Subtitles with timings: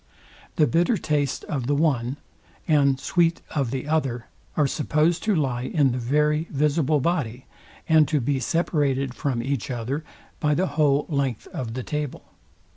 [0.55, 2.17] The bitter taste of the one,
[2.67, 4.25] and sweet of the other
[4.57, 7.45] are supposed to lie in the very visible body,
[7.87, 10.03] and to be separated from each other
[10.39, 12.23] by the whole length of the table.